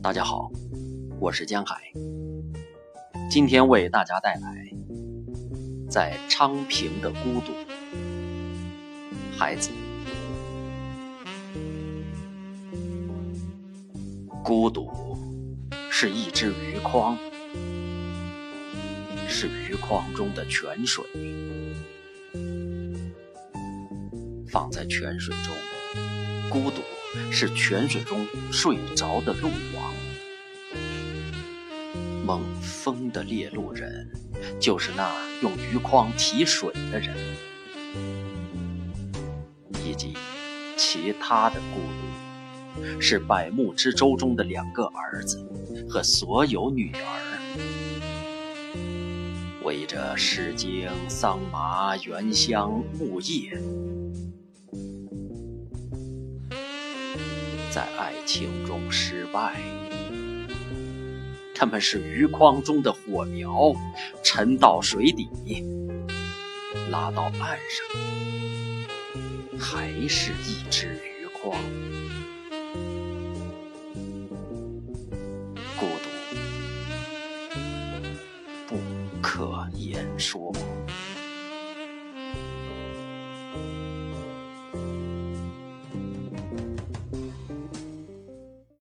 [0.00, 0.48] 大家好，
[1.18, 1.92] 我是江海，
[3.28, 4.70] 今天为大家带来
[5.90, 7.52] 在昌平的孤独。
[9.36, 9.70] 孩子，
[14.44, 14.88] 孤独
[15.90, 17.18] 是一只鱼筐，
[19.26, 21.04] 是鱼筐中的泉水，
[24.48, 25.52] 放在泉水中，
[26.48, 26.80] 孤独。
[27.30, 29.92] 是泉水中睡着的鹿王，
[32.24, 34.08] 梦风的猎鹿人，
[34.60, 35.10] 就是那
[35.42, 37.16] 用鱼筐提水的人，
[39.84, 40.14] 以及
[40.76, 45.44] 其他的孤独，是百木之舟中的两个儿子
[45.88, 47.48] 和所有女儿，
[49.64, 53.60] 围着诗经、桑麻、原香、木叶。
[57.72, 59.60] 在爱情中失败，
[61.54, 63.72] 他们是鱼筐中的火苗，
[64.24, 65.28] 沉到水底，
[66.90, 67.86] 拉到岸上，
[69.56, 71.56] 还是一只鱼筐。
[75.78, 76.08] 孤独
[78.66, 78.76] 不
[79.22, 80.52] 可言说。